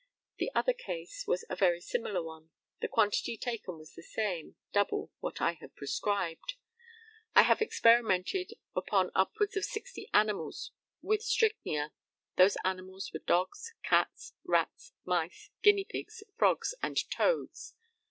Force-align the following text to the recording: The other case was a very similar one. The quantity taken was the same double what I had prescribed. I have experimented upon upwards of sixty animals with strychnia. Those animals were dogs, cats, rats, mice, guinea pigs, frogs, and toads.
The 0.39 0.49
other 0.55 0.73
case 0.73 1.27
was 1.27 1.45
a 1.47 1.55
very 1.55 1.79
similar 1.79 2.23
one. 2.23 2.49
The 2.79 2.87
quantity 2.87 3.37
taken 3.37 3.77
was 3.77 3.93
the 3.93 4.01
same 4.01 4.55
double 4.73 5.11
what 5.19 5.39
I 5.39 5.51
had 5.53 5.75
prescribed. 5.75 6.55
I 7.35 7.43
have 7.43 7.61
experimented 7.61 8.53
upon 8.75 9.11
upwards 9.13 9.55
of 9.55 9.63
sixty 9.63 10.09
animals 10.11 10.71
with 11.03 11.21
strychnia. 11.21 11.91
Those 12.35 12.57
animals 12.63 13.11
were 13.13 13.19
dogs, 13.19 13.75
cats, 13.83 14.33
rats, 14.43 14.93
mice, 15.05 15.51
guinea 15.61 15.85
pigs, 15.85 16.23
frogs, 16.35 16.73
and 16.81 16.97
toads. 17.11 17.75